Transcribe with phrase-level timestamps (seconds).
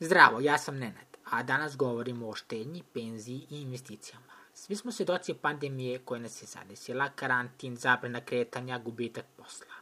[0.00, 4.32] Zdravo, ja sam Nenad, a danas govorimo o štednji, penziji i investicijama.
[4.54, 9.74] Svi smo svedoci pandemije koja nas je zadesila, karantin, zabrana kretanja, gubitak posla.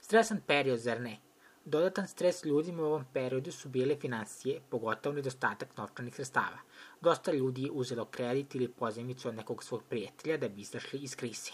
[0.00, 1.18] Stresan period, zar ne?
[1.64, 6.58] Dodatan stres ljudima u ovom periodu su bile financije, pogotovo nedostatak novčanih sredstava.
[7.00, 11.16] Dosta ljudi je uzelo kredit ili pozemicu od nekog svog prijatelja da bi izašli iz
[11.16, 11.52] krise.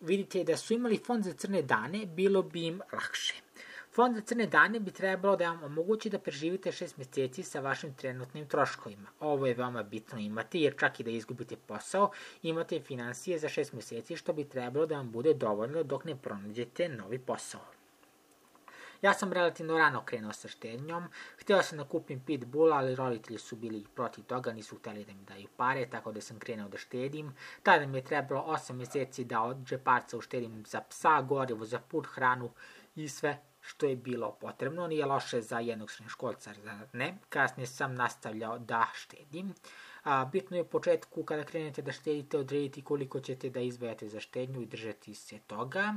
[0.00, 3.34] Vidite da su imali fond za crne dane, bilo bi im lakše.
[3.98, 7.94] Fond za crne dane bi trebalo da vam omogući da preživite 6 meseci sa vašim
[7.94, 9.08] trenutnim troškovima.
[9.20, 12.10] Ovo je veoma bitno imati, jer čak i da izgubite posao,
[12.42, 16.88] imate financije za 6 meseci, što bi trebalo da vam bude dovoljno dok ne pronađete
[16.88, 17.60] novi posao.
[19.02, 23.56] Ja sam relativno rano krenuo sa štednjom, hteo sam da kupim pitbull, ali roditelji su
[23.56, 27.34] bili protiv toga, nisu hteli da mi daju pare, tako da sam krenuo da štedim.
[27.62, 32.06] Tada mi je trebalo 8 meseci da od džeparca uštedim za psa, gorivo za put,
[32.06, 32.50] hranu
[32.96, 34.86] i sve što je bilo potrebno.
[34.86, 36.54] Nije loše za jednog srednjoškolca,
[36.92, 37.18] ne.
[37.28, 39.54] Kasnije sam nastavljao da štedim.
[40.04, 44.20] A, bitno je u početku kada krenete da štedite odrediti koliko ćete da izvajate za
[44.20, 45.94] štednju i držati se toga.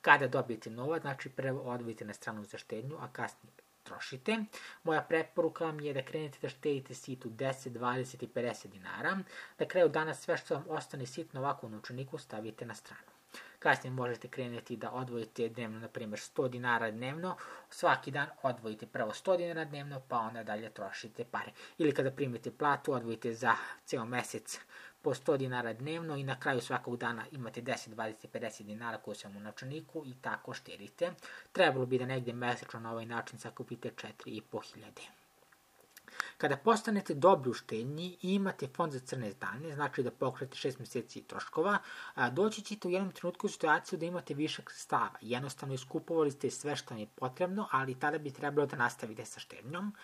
[0.00, 4.44] Kada dobijete novac, znači prvo odvojite na stranu za štednju, a kasnije trošite.
[4.82, 9.18] Moja preporuka vam je da krenete da štedite situ 10, 20 i 50 dinara.
[9.58, 13.13] Na kraju dana sve što vam ostane sitno ovako u novčaniku stavite na stranu.
[13.64, 17.36] Kasnije možete krenuti da odvojite dnevno, na primjer 100 dinara dnevno,
[17.70, 21.52] svaki dan odvojite prvo 100 dinara dnevno, pa onda dalje trošite pare.
[21.78, 23.54] Ili kada primite platu, odvojite za
[23.84, 24.60] ceo mesec
[25.02, 29.14] po 100 dinara dnevno i na kraju svakog dana imate 10, 20, 50 dinara koje
[29.14, 31.12] sam u novčaniku i tako štedite.
[31.52, 35.23] Trebalo bi da negde mesečno na ovaj način sakupite 4500.
[36.38, 40.80] Kada postanete dobri u štednji i imate fond za crne dane, znači da pokrete 6
[40.80, 41.78] meseci troškova,
[42.32, 45.18] doći ćete u jednom trenutku u situaciju da imate višak stava.
[45.20, 49.40] Jednostavno iskupovali ste sve što vam je potrebno, ali tada bi trebalo da nastavite sa
[49.40, 49.94] štednjom.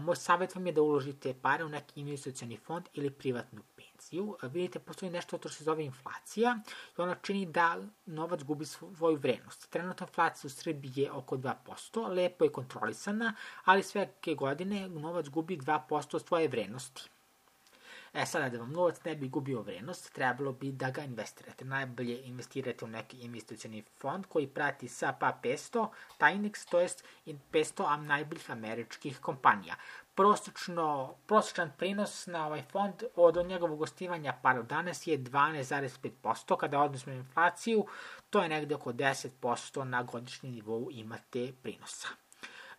[0.00, 3.62] Moj savjet vam je da uložite pare u neki investicioni fond ili privatnu
[3.98, 6.58] inflaciju, vidite, postoji nešto što se zove inflacija
[6.98, 7.76] i ona čini da
[8.06, 9.70] novac gubi svoju vrednost.
[9.70, 15.56] Trenutna inflacija u Srbiji je oko 2%, lepo je kontrolisana, ali sveke godine novac gubi
[15.56, 17.08] 2% svoje vrednosti.
[18.12, 21.64] E sada, da vam novac ne bi gubio vrednost, trebalo bi da ga investirate.
[21.64, 28.50] Najbolje investirate u neki investicioni fond koji prati SAPA 500, Tinex, to jest 500 najboljih
[28.50, 29.74] američkih kompanija
[30.18, 36.56] prosečno, prosečan prinos na ovaj fond od njegovog gostivanja pa do danas je 12,5%.
[36.56, 37.86] Kada odnosimo inflaciju,
[38.30, 42.08] to je negde oko 10% na godišnji nivou imate prinosa.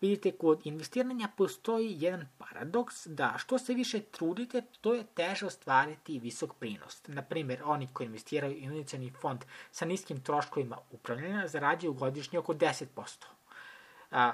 [0.01, 6.19] Vidite, kod investiranja postoji jedan paradoks da što se više trudite, to je teže ostvariti
[6.19, 7.07] visok prinos.
[7.07, 13.25] Naprimer, oni koji investiraju investicioni fond sa niskim troškovima upravljanja zarađuju godišnje oko 10%.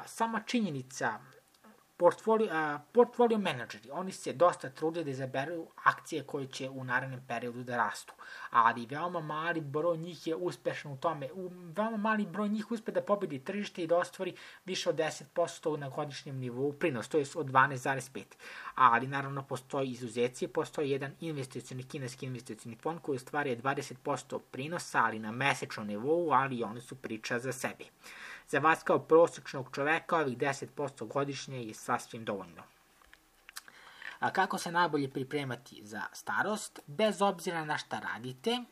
[0.06, 1.20] sama činjenica
[1.98, 7.22] portfolio, a, portfolio menadžeri, oni se dosta trude da izaberu akcije koje će u narednom
[7.28, 8.14] periodu da rastu,
[8.50, 12.92] ali veoma mali broj njih je uspešan u tome, u, veoma mali broj njih uspe
[12.92, 14.36] da pobedi tržište i da ostvari
[14.66, 18.24] više od 10% na godišnjem nivou prinos, to je od 12,5.
[18.76, 25.20] Ali naravno postoji izuzeci, postoji jedan investicioni, kineski investicioni fond koji ostvaruje 20% prinosa, ali
[25.20, 27.86] na mesečnom nivou, ali oni su priča za sebi.
[28.48, 32.64] Za vas kao prosječnog čoveka ovih 10% godišnje je sasvim dovoljno.
[34.20, 36.80] A kako se najbolje pripremati za starost?
[36.88, 38.64] Bez obzira na šta radite,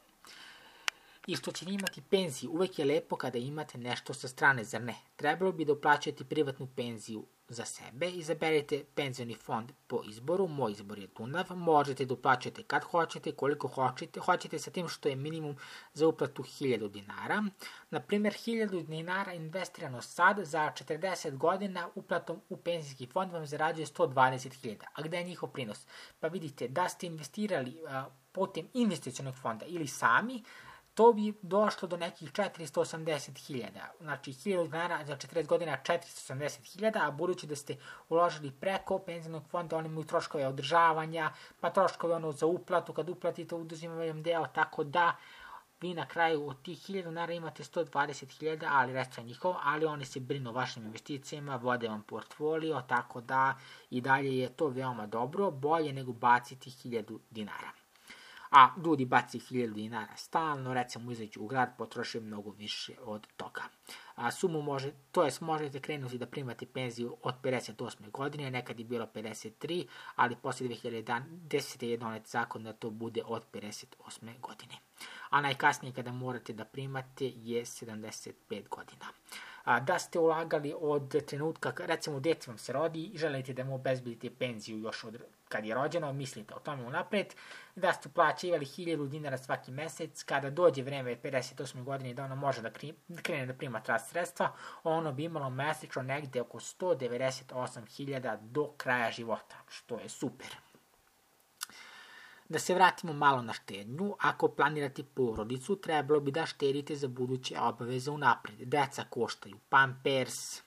[1.28, 2.52] i što će imati penziju.
[2.52, 4.96] Uvek je lepo kada imate nešto sa strane, zar ne?
[5.16, 11.00] Trebalo bi da uplaćate privatnu penziju za sebe, izaberite penzioni fond po izboru, moj izbor
[11.00, 15.56] je Dunav, možete da uplaćate kad hoćete, koliko hoćete, hoćete sa tim što je minimum
[15.94, 17.44] za uplatu 1000 dinara.
[17.90, 23.86] Na primjer, 1000 dinara investirano sad za 40 godina uplatom u penzijski fond vam zarađuje
[23.86, 24.84] 120.000.
[24.94, 25.86] A gde je njihov prinos?
[26.20, 30.44] Pa vidite, da ste investirali a, putem investicionog fonda ili sami,
[30.94, 33.68] to bi došlo do nekih 480.000.
[34.02, 37.78] Znači, 1000 dinara za 40 godina 480.000, a budući da ste
[38.10, 43.56] uložili preko penzijnog fonda, oni imaju troškove održavanja, pa troškove ono za uplatu, kad uplatite
[43.56, 45.16] uduzimaju vam deo, tako da
[45.82, 50.06] vi na kraju od tih 1000 dinara imate 120.000, ali resto je njihovo, ali oni
[50.06, 53.56] se brinu o vašim investicijama, vode vam portfolio, tako da
[53.90, 57.83] i dalje je to veoma dobro, bolje nego baciti 1000 dinara
[58.54, 63.62] a ljudi baci 1000 dinara stalno, recimo izađu u grad, potroše mnogo više od toga.
[64.16, 68.12] A sumu može, to jest možete krenuti da primate penziju od 58.
[68.12, 71.86] godine, nekad je bilo 53, ali posle 2010.
[71.86, 74.40] je donet zakon da to bude od 58.
[74.40, 74.83] godine.
[75.34, 79.06] A najkasnije kada morate da primate je 75 godina.
[79.64, 83.76] a, da ste ulagali od trenutka, recimo dete vam se rodi i želite da mu
[83.76, 85.18] obezbedite penziju još od
[85.50, 87.34] kad je rođeno, mislite o tome unapred,
[87.76, 91.84] da ste plaćivali 1000 dinara svaki mesec, kada dođe vreme 58.
[91.84, 92.70] godine da ono može da,
[93.08, 94.52] da krene da prima trast sredstva,
[94.84, 100.73] ono bi imalo mesečno negde oko 198.000 do kraja života, što je super.
[102.54, 107.60] Da se vratimo malo na štednju, ako planirate porodicu, trebalo bi da štedite za buduće
[107.60, 108.56] obaveze unapred.
[108.60, 110.62] Deca koštaju pampers,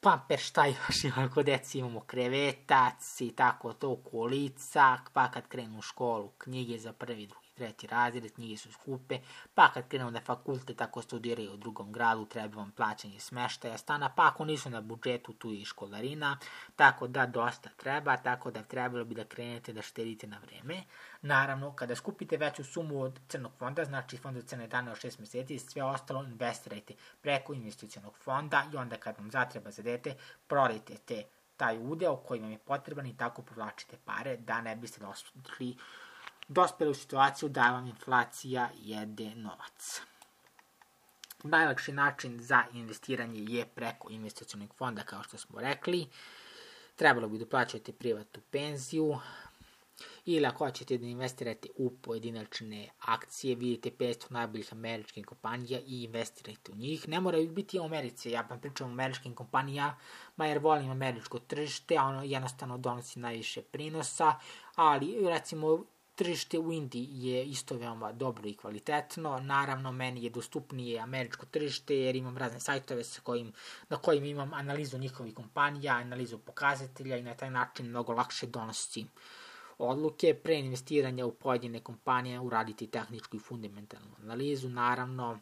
[0.00, 1.04] pamper šta još?
[1.04, 6.78] Ima kod deci, imamo krevetac i tako to, kolica, pa kad krenu u školu, knjige
[6.78, 9.18] za prvi, drugi, treći razred, knjige su skupe,
[9.54, 14.08] pa kad krenu na fakultet, ako studiraju u drugom gradu, treba vam plaćanje smeštaja stana,
[14.16, 16.38] pa ako nisu na budžetu, tu je i školarina,
[16.76, 20.82] tako da dosta treba, tako da trebalo bi da krenete da štedite na vreme.
[21.22, 25.20] Naravno, kada skupite veću sumu od crnog fonda, znači fond od crne dane od 6
[25.20, 30.16] meseci, sve ostalo investirajte preko investicionog fonda i onda kad vam zatreba za dete,
[30.46, 31.24] prodajte te
[31.56, 35.76] taj udeo koji vam je potreban i tako povlačite pare da ne biste došli
[36.48, 40.00] dospeli u situaciju da vam inflacija jede novac.
[41.42, 46.06] Najlakši način za investiranje je preko investicionog fonda, kao što smo rekli.
[46.96, 49.18] Trebalo bi da plaćate privatnu penziju,
[50.24, 56.72] ili ako hoćete da investirate u pojedinačne akcije, vidite 500 najboljih američkih kompanija i investirajte
[56.72, 57.08] u njih.
[57.08, 62.00] Ne moraju biti u Americi, ja vam pričam o američkim kompanijama, jer volim američko tržište,
[62.00, 64.34] ono jednostavno donosi najviše prinosa,
[64.74, 69.40] ali recimo tržište u Indiji je isto veoma dobro i kvalitetno.
[69.40, 73.52] Naravno, meni je dostupnije američko tržište jer imam razne sajtove sa kojim,
[73.88, 79.08] na kojim imam analizu njihovih kompanija, analizu pokazatelja i na taj način mnogo lakše donosim
[79.78, 80.34] odluke.
[80.34, 85.38] Pre investiranja u pojedine kompanije uraditi tehničku i fundamentalnu analizu, naravno,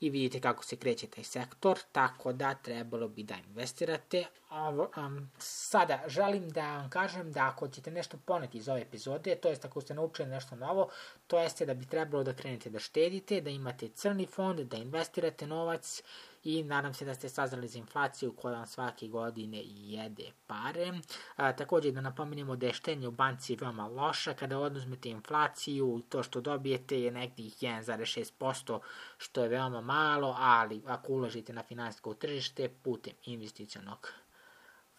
[0.00, 4.24] i vidite kako se kreće taj sektor, tako da trebalo bi da investirate.
[4.50, 9.34] Ovo, um, sada, želim da vam kažem da ako ćete nešto poneti iz ove epizode,
[9.34, 10.88] to jest ako ste naučili nešto novo,
[11.26, 15.46] to jeste da bi trebalo da krenete da štedite, da imate crni fond, da investirate
[15.46, 16.02] novac
[16.44, 20.92] i nadam se da ste saznali za inflaciju koja vam svake godine jede pare.
[21.36, 26.22] A, takođe da napomenemo da je štenje u banci veoma loša, kada oduzmete inflaciju, to
[26.22, 28.80] što dobijete je nekih 1,6%,
[29.18, 34.12] što je veoma malo, ali ako uložite na finansijsko tržište putem investicionog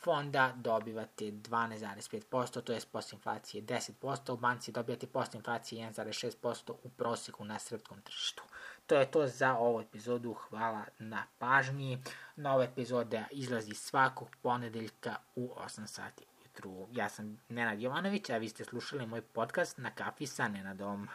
[0.03, 6.89] fonda dobivate 12,5%, to je post inflacije 10%, u banci dobijate post inflacije 1,6% u
[6.89, 8.43] proseku na srpskom tržištu.
[8.89, 12.03] To je to za ovu epizodu, hvala na pažnji.
[12.35, 16.87] Nova epizoda izlazi svakog ponedeljka u 8 sati ujutru.
[16.91, 21.07] Ja sam Nenad Jovanović, a vi ste slušali moj podcast na kafi sa Nenadom.